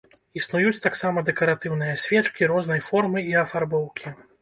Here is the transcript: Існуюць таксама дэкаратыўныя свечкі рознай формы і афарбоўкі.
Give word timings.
Існуюць 0.39 0.81
таксама 0.85 1.25
дэкаратыўныя 1.27 2.01
свечкі 2.07 2.51
рознай 2.55 2.85
формы 2.91 3.27
і 3.33 3.41
афарбоўкі. 3.47 4.21